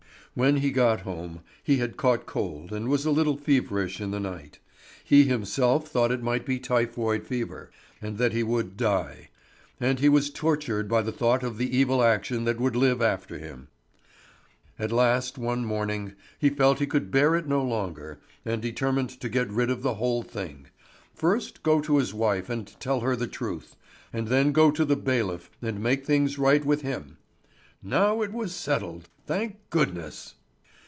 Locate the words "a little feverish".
3.05-3.99